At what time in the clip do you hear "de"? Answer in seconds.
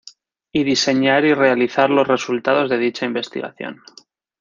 2.71-2.79